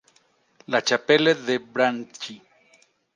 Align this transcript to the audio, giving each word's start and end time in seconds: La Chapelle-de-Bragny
La 0.65 0.81
Chapelle-de-Bragny 0.83 2.41